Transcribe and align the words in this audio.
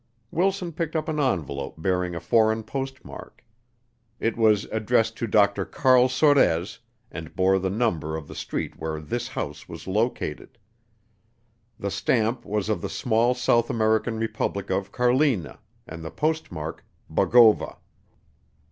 Wilson 0.31 0.71
picked 0.71 0.95
up 0.95 1.07
an 1.07 1.19
envelope 1.19 1.75
bearing 1.77 2.15
a 2.15 2.19
foreign 2.19 2.63
postmark. 2.63 3.45
It 4.19 4.35
was 4.35 4.63
addressed 4.71 5.15
to 5.17 5.27
Dr. 5.27 5.63
Carl 5.63 6.09
Sorez, 6.09 6.79
and 7.11 7.35
bore 7.35 7.59
the 7.59 7.69
number 7.69 8.17
of 8.17 8.27
the 8.27 8.33
street 8.33 8.79
where 8.79 8.99
this 8.99 9.27
house 9.27 9.69
was 9.69 9.85
located. 9.85 10.57
The 11.77 11.91
stamp 11.91 12.45
was 12.45 12.67
of 12.67 12.81
the 12.81 12.89
small 12.89 13.35
South 13.35 13.69
American 13.69 14.17
Republic 14.17 14.71
of 14.71 14.91
Carlina 14.91 15.59
and 15.85 16.03
the 16.03 16.09
postmark 16.09 16.83
"Bogova." 17.07 17.77